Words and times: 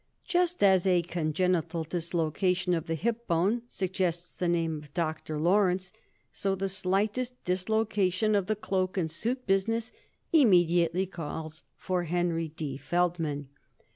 Just 0.25 0.63
as 0.63 0.87
a 0.87 1.03
congenital 1.03 1.83
dislocation 1.83 2.73
of 2.73 2.87
the 2.87 2.95
hipbone 2.95 3.61
suggests 3.67 4.35
the 4.39 4.47
name 4.47 4.79
of 4.79 4.91
Doctor 4.95 5.39
Lorenz, 5.39 5.93
so 6.31 6.55
the 6.55 6.69
slightest 6.69 7.35
dislocation 7.45 8.33
of 8.33 8.47
the 8.47 8.55
cloak 8.55 8.97
and 8.97 9.11
suit 9.11 9.45
business 9.45 9.91
immediately 10.33 11.05
calls 11.05 11.61
for 11.77 12.05
Henry 12.05 12.47
D. 12.47 12.77
Feldman. 12.77 13.49